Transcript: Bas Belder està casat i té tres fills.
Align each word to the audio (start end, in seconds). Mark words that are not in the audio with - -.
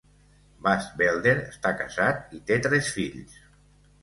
Bas 0.67 0.87
Belder 1.01 1.35
està 1.49 1.75
casat 1.83 2.35
i 2.39 2.43
té 2.49 2.59
tres 2.69 2.91
fills. 2.97 3.39